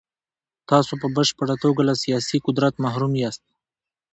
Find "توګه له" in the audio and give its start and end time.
1.63-1.93